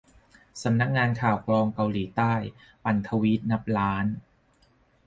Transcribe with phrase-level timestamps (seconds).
[0.63, 2.33] สำนักงานข่าวกรองเกาหลีใต้
[2.83, 4.05] ปั่นทวีตนับล้าน